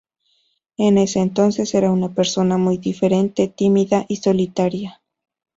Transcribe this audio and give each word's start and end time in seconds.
En 0.77 0.97
ese 0.97 1.19
entonces 1.19 1.75
era 1.75 1.91
una 1.91 2.09
persona 2.11 2.57
muy 2.57 2.79
diferente: 2.79 3.47
tímida 3.49 4.05
y 4.07 4.15
solitaria. 4.15 4.99